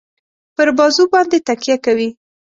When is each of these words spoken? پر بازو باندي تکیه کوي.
پر 0.55 0.67
بازو 0.77 1.03
باندي 1.11 1.39
تکیه 1.47 1.77
کوي. 1.85 2.09